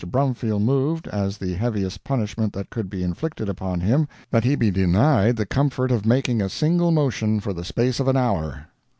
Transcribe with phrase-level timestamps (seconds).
[0.03, 4.71] Brumfield moved, as the heaviest punishment that could be inflicted upon him, that he be
[4.71, 8.65] denied the comfort of making a single motion for the space of an hour.